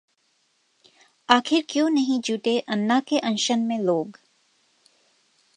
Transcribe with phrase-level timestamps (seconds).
[1.29, 4.17] आखिर क्यों नहीं जुटे अन्ना के अनशन में लोग?